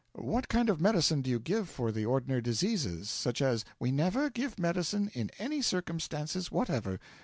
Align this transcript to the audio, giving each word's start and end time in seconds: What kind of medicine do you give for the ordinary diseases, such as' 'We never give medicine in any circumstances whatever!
What 0.15 0.47
kind 0.49 0.67
of 0.71 0.81
medicine 0.81 1.21
do 1.21 1.29
you 1.29 1.39
give 1.39 1.69
for 1.69 1.91
the 1.91 2.07
ordinary 2.07 2.41
diseases, 2.41 3.07
such 3.07 3.39
as' 3.39 3.63
'We 3.79 3.91
never 3.91 4.31
give 4.31 4.57
medicine 4.57 5.11
in 5.13 5.29
any 5.37 5.61
circumstances 5.61 6.51
whatever! 6.51 6.99